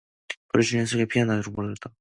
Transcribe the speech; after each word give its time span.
부르짖으며 0.51 0.85
손가락을 0.87 1.07
피가 1.09 1.25
나도록 1.25 1.53
물어뜯는다. 1.55 1.89